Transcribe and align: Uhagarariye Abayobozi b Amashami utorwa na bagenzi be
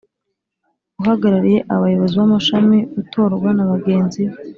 Uhagarariye 1.01 1.59
Abayobozi 1.75 2.13
b 2.19 2.21
Amashami 2.27 2.77
utorwa 3.01 3.49
na 3.57 3.65
bagenzi 3.71 4.21
be 4.27 4.35